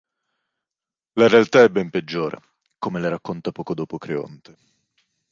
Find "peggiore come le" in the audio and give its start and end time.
1.91-3.07